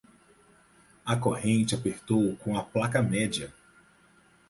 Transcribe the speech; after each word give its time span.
A 1.05 1.15
corrente 1.19 1.75
apertou 1.75 2.35
com 2.37 2.57
a 2.57 2.63
placa 2.63 3.03
média. 3.03 3.53